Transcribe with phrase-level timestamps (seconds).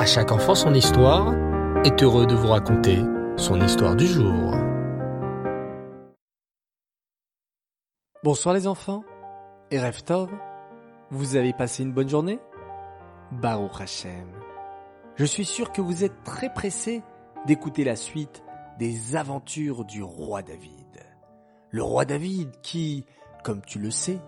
[0.00, 1.34] À chaque enfant son histoire
[1.84, 3.00] est heureux de vous raconter
[3.36, 4.54] son histoire du jour.
[8.24, 9.04] Bonsoir les enfants
[9.70, 10.30] et Reftov,
[11.10, 12.38] vous avez passé une bonne journée?
[13.30, 14.26] Baruch Hashem.
[15.16, 17.02] Je suis sûr que vous êtes très pressés
[17.46, 18.42] d'écouter la suite
[18.78, 21.04] des aventures du roi David.
[21.72, 23.04] Le roi David qui,
[23.44, 24.18] comme tu le sais,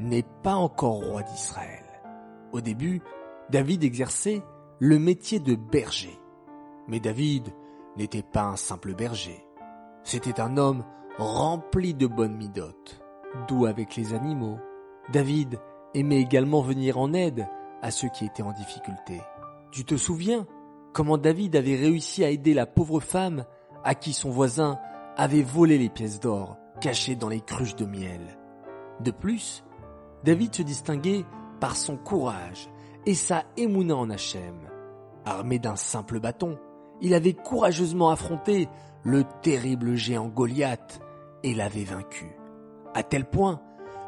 [0.00, 1.84] n'est pas encore roi d'Israël.
[2.50, 3.02] Au début,
[3.50, 4.42] David exerçait
[4.84, 6.18] le métier de berger.
[6.88, 7.54] Mais David
[7.96, 9.46] n'était pas un simple berger.
[10.02, 10.82] C'était un homme
[11.18, 13.00] rempli de bonnes midotes,
[13.46, 14.58] doux avec les animaux.
[15.12, 15.60] David
[15.94, 17.46] aimait également venir en aide
[17.80, 19.20] à ceux qui étaient en difficulté.
[19.70, 20.48] Tu te souviens
[20.92, 23.44] comment David avait réussi à aider la pauvre femme
[23.84, 24.80] à qui son voisin
[25.16, 28.36] avait volé les pièces d'or cachées dans les cruches de miel?
[28.98, 29.62] De plus,
[30.24, 31.24] David se distinguait
[31.60, 32.68] par son courage
[33.06, 34.71] et sa émouna en Hachem.
[35.24, 36.58] Armé d'un simple bâton,
[37.00, 38.68] il avait courageusement affronté
[39.04, 41.00] le terrible géant Goliath
[41.42, 42.36] et l'avait vaincu.
[42.94, 43.60] À tel point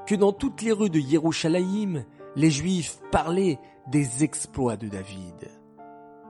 [0.06, 2.04] que dans toutes les rues de Yerushalayim,
[2.36, 5.50] les Juifs parlaient des exploits de David.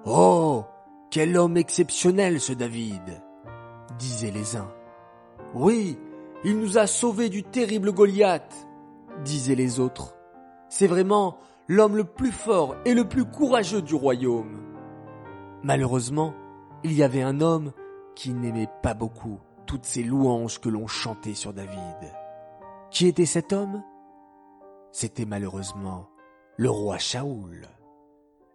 [0.04, 0.64] Oh,
[1.10, 3.22] quel homme exceptionnel ce David,
[3.98, 4.70] disaient les uns.
[5.54, 5.98] Oui,
[6.44, 8.66] il nous a sauvés du terrible Goliath,
[9.24, 10.14] disaient les autres.
[10.68, 14.73] C'est vraiment l'homme le plus fort et le plus courageux du royaume.
[15.64, 16.34] Malheureusement,
[16.82, 17.72] il y avait un homme
[18.14, 22.12] qui n'aimait pas beaucoup toutes ces louanges que l'on chantait sur David.
[22.90, 23.82] Qui était cet homme?
[24.92, 26.10] C'était malheureusement
[26.58, 27.66] le roi Shaoul.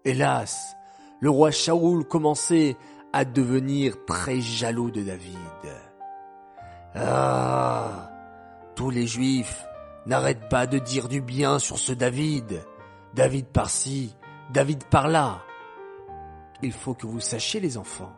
[0.05, 0.75] Hélas,
[1.19, 2.77] le roi Shaoul commençait
[3.11, 5.35] à devenir très jaloux de David.
[6.93, 8.11] Ah,
[8.75, 9.65] tous les juifs
[10.05, 12.63] n'arrêtent pas de dire du bien sur ce David.
[13.15, 14.15] David par-ci,
[14.53, 15.41] David par-là
[16.61, 18.13] il faut que vous sachiez les enfants,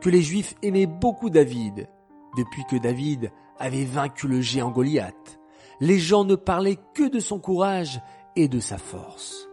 [0.00, 1.88] que les Juifs aimaient beaucoup David.
[2.36, 5.40] Depuis que David avait vaincu le géant Goliath,
[5.80, 8.00] les gens ne parlaient que de son courage
[8.36, 9.48] et de sa force.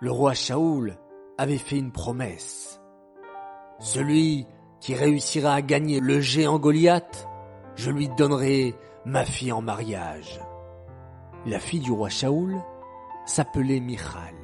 [0.00, 0.96] Le roi Shaoul
[1.38, 2.80] avait fait une promesse.
[3.78, 4.46] Celui
[4.80, 7.28] qui réussira à gagner le géant Goliath,
[7.74, 8.74] je lui donnerai
[9.04, 10.40] ma fille en mariage.
[11.44, 12.56] La fille du roi Shaoul
[13.26, 14.34] s'appelait Michal.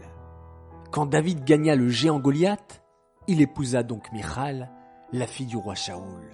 [0.91, 2.82] Quand David gagna le géant Goliath,
[3.27, 4.71] il épousa donc Michal,
[5.13, 6.31] la fille du roi Shaoul.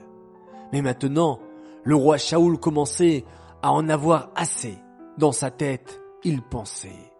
[0.72, 1.38] Mais maintenant,
[1.84, 3.24] le roi Shaoul commençait
[3.62, 4.78] à en avoir assez.
[5.16, 7.12] Dans sa tête, il pensait.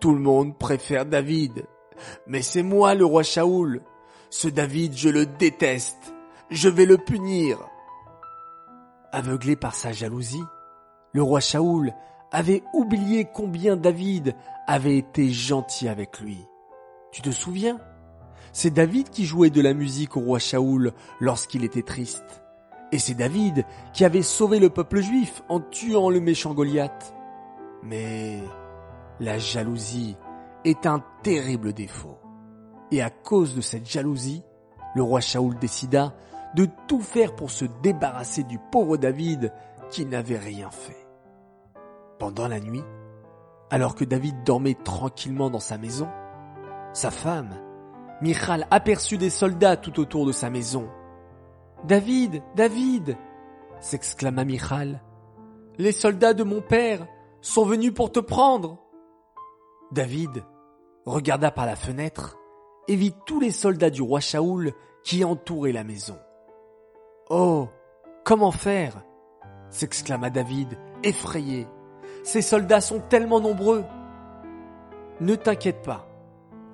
[0.00, 1.66] Tout le monde préfère David.
[2.26, 3.82] Mais c'est moi le roi Shaoul.
[4.30, 6.14] Ce David, je le déteste.
[6.50, 7.58] Je vais le punir.
[9.12, 10.44] Aveuglé par sa jalousie,
[11.12, 11.92] le roi Shaoul
[12.30, 14.34] avait oublié combien David
[14.66, 16.38] avait été gentil avec lui.
[17.10, 17.78] Tu te souviens?
[18.52, 22.42] C'est David qui jouait de la musique au roi Shaoul lorsqu'il était triste.
[22.92, 23.64] Et c'est David
[23.94, 27.14] qui avait sauvé le peuple juif en tuant le méchant Goliath.
[27.82, 28.42] Mais
[29.18, 30.16] la jalousie
[30.64, 32.18] est un terrible défaut.
[32.90, 34.42] Et à cause de cette jalousie,
[34.94, 36.14] le roi Shaoul décida
[36.54, 39.50] de tout faire pour se débarrasser du pauvre David
[39.90, 41.06] qui n'avait rien fait.
[42.18, 42.84] Pendant la nuit,
[43.70, 46.08] alors que David dormait tranquillement dans sa maison,
[46.92, 47.54] sa femme,
[48.22, 50.88] Michal aperçut des soldats tout autour de sa maison.
[51.82, 53.16] David, David
[53.80, 55.02] s'exclama Michal.
[55.76, 57.04] Les soldats de mon père
[57.40, 58.78] sont venus pour te prendre.
[59.90, 60.44] David
[61.04, 62.38] regarda par la fenêtre
[62.86, 64.72] et vit tous les soldats du roi Shaoul
[65.02, 66.16] qui entouraient la maison.
[67.28, 67.68] Oh,
[68.24, 69.02] comment faire
[69.70, 71.66] s'exclama David, effrayé.
[72.22, 73.84] Ces soldats sont tellement nombreux.
[75.20, 76.06] Ne t'inquiète pas,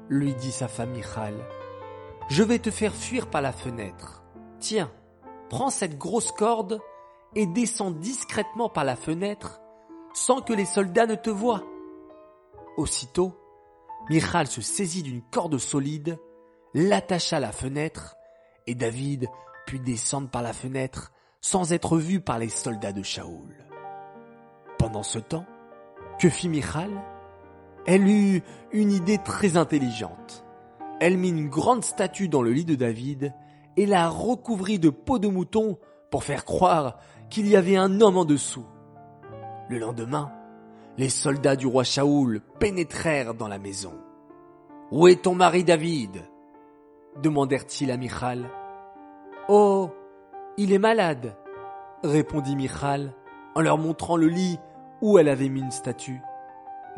[0.08, 1.34] lui dit sa femme Michal.
[2.28, 4.22] Je vais te faire fuir par la fenêtre.
[4.58, 4.90] Tiens,
[5.48, 6.80] prends cette grosse corde
[7.34, 9.60] et descends discrètement par la fenêtre
[10.14, 11.64] sans que les soldats ne te voient.
[12.76, 13.34] Aussitôt,
[14.10, 16.18] Michal se saisit d'une corde solide,
[16.74, 18.16] l'attacha à la fenêtre,
[18.66, 19.28] et David
[19.66, 23.54] put descendre par la fenêtre sans être vu par les soldats de Shaoul.
[24.78, 25.46] Pendant ce temps,
[26.18, 26.90] que fit Michal?
[27.88, 30.44] Elle eut une idée très intelligente.
[31.00, 33.32] Elle mit une grande statue dans le lit de David
[33.78, 35.78] et la recouvrit de peau de mouton
[36.10, 36.98] pour faire croire
[37.30, 38.66] qu'il y avait un homme en dessous.
[39.70, 40.30] Le lendemain,
[40.98, 43.94] les soldats du roi Shaoul pénétrèrent dans la maison.
[44.92, 46.20] Où est ton mari David?
[47.22, 48.50] demandèrent-ils à Michal.
[49.48, 49.88] Oh,
[50.58, 51.34] il est malade,
[52.04, 53.14] répondit Michal
[53.54, 54.58] en leur montrant le lit
[55.00, 56.20] où elle avait mis une statue.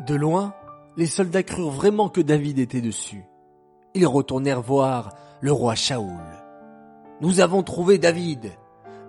[0.05, 0.53] De loin,
[0.97, 3.23] les soldats crurent vraiment que David était dessus.
[3.93, 6.23] ils retournèrent voir le roi Shaoul.
[7.21, 8.51] Nous avons trouvé David,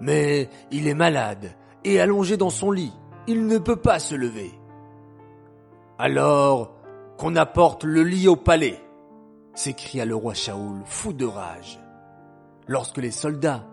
[0.01, 2.93] mais il est malade et allongé dans son lit.
[3.27, 4.53] Il ne peut pas se lever.
[5.99, 6.75] Alors
[7.17, 8.81] qu'on apporte le lit au palais,
[9.55, 11.81] s'écria le roi Shaoul, fou de rage.
[12.67, 13.67] Lorsque les soldats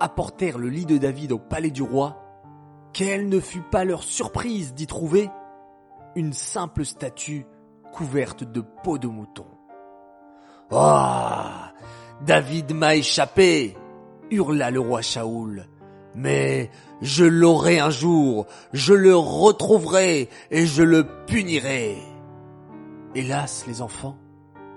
[0.00, 2.20] apportèrent le lit de David au palais du roi,
[2.92, 5.28] quelle ne fut pas leur surprise d'y trouver
[6.14, 7.46] une simple statue
[7.94, 9.46] couverte de peau de mouton.
[10.72, 11.72] Ah,
[12.26, 13.76] David m'a échappé,
[14.30, 15.68] hurla le roi Shaoul.
[16.16, 16.70] Mais
[17.00, 21.96] je l'aurai un jour, je le retrouverai et je le punirai.
[23.14, 24.16] Hélas, les enfants,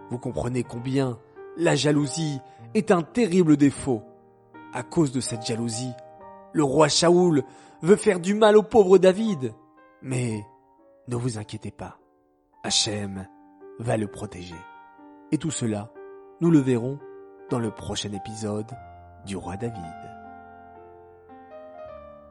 [0.10, 1.18] vous comprenez combien
[1.58, 2.40] la jalousie
[2.74, 4.04] est un terrible défaut.
[4.74, 5.94] À cause de cette jalousie,
[6.54, 7.44] le roi Shaoul
[7.82, 9.54] veut faire du mal au pauvre David.
[10.02, 10.46] Mais
[11.08, 11.97] ne vous inquiétez pas,
[12.68, 13.26] Hachem
[13.80, 14.60] va le protéger.
[15.32, 15.90] Et tout cela,
[16.42, 17.00] nous le verrons
[17.50, 18.70] dans le prochain épisode
[19.26, 19.96] du roi David.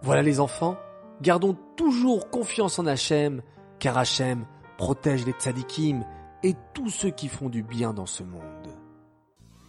[0.03, 0.77] Voilà les enfants,
[1.23, 3.41] gardons toujours confiance en Hachem,
[3.79, 4.45] car Hachem
[4.77, 6.05] protège les tzadikim
[6.43, 8.69] et tous ceux qui font du bien dans ce monde.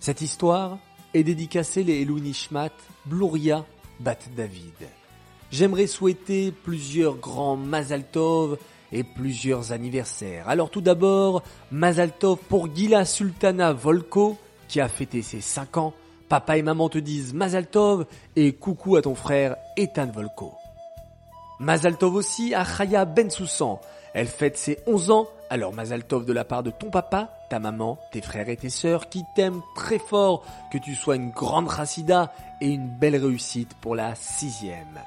[0.01, 0.79] Cette histoire
[1.13, 2.73] est dédicacée les Elou Nishmat,
[3.05, 3.63] Bluria,
[4.01, 4.89] Bat David.
[5.49, 8.57] J'aimerais souhaiter plusieurs grands Mazal Tov
[8.91, 10.47] et plusieurs anniversaires.
[10.49, 14.37] Alors tout d'abord, Mazal Tov pour Gila Sultana Volko,
[14.67, 15.93] qui a fêté ses 5 ans.
[16.29, 18.05] Papa et maman te disent Mazal Tov
[18.35, 20.53] et coucou à ton frère Ethan Volko.
[21.59, 23.79] Mazal Tov aussi à Chaya Ben Soussan.
[24.13, 27.59] Elle fête ses 11 ans, alors Mazal Tov de la part de ton papa, ta
[27.59, 31.67] maman, tes frères et tes sœurs qui t'aiment très fort, que tu sois une grande
[31.67, 34.99] racida et une belle réussite pour la sixième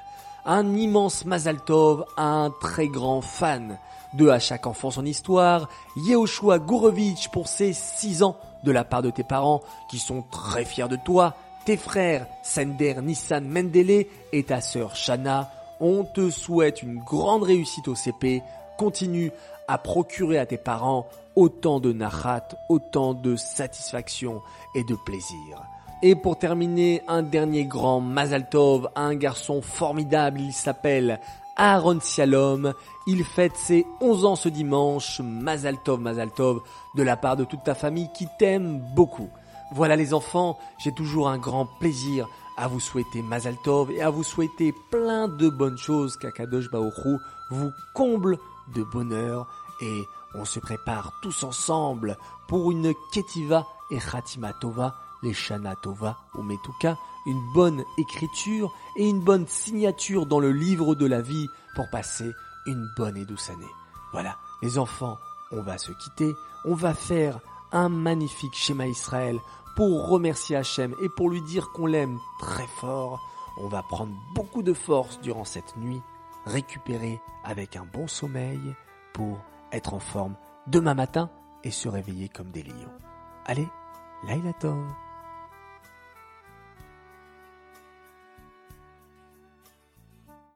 [0.45, 3.77] un immense Mazal Tov à un très grand fan.
[4.13, 9.01] De à chaque enfant son histoire, Yehoshua Gourovitch pour ses 6 ans de la part
[9.01, 11.35] de tes parents qui sont très fiers de toi,
[11.65, 15.49] tes frères Sender, Nissan, Mendele et ta sœur Shana.
[15.79, 18.43] On te souhaite une grande réussite au CP.
[18.77, 19.31] Continue
[19.67, 24.41] à procurer à tes parents autant de nachat, autant de satisfaction
[24.75, 25.61] et de plaisir.
[26.03, 31.19] Et pour terminer, un dernier grand Mazal Tov, un garçon formidable, il s'appelle
[31.57, 32.73] Aaron Sialom.
[33.05, 35.21] Il fête ses 11 ans ce dimanche.
[35.21, 36.61] Mazal Tov, Mazal Tov,
[36.95, 39.29] de la part de toute ta famille qui t'aime beaucoup.
[39.73, 42.27] Voilà les enfants, j'ai toujours un grand plaisir
[42.57, 47.17] à vous souhaiter Mazal Tov et à vous souhaiter plein de bonnes choses qu'Akadosh Baoru
[47.51, 48.39] vous comble
[48.75, 49.47] de bonheur
[49.81, 50.03] et
[50.33, 52.17] on se prépare tous ensemble
[52.47, 59.07] pour une Ketiva et Khatima Tova les Shana Tova ou Metuka, une bonne écriture et
[59.07, 62.31] une bonne signature dans le livre de la vie pour passer
[62.65, 63.71] une bonne et douce année.
[64.11, 65.17] Voilà, les enfants,
[65.51, 66.33] on va se quitter,
[66.65, 67.39] on va faire
[67.71, 69.39] un magnifique schéma Israël
[69.75, 73.19] pour remercier Hachem et pour lui dire qu'on l'aime très fort.
[73.57, 76.01] On va prendre beaucoup de force durant cette nuit,
[76.45, 78.75] récupérer avec un bon sommeil
[79.13, 79.39] pour
[79.71, 80.35] être en forme
[80.67, 81.29] demain matin
[81.63, 82.97] et se réveiller comme des lions.
[83.45, 83.67] Allez,
[84.23, 84.53] Laila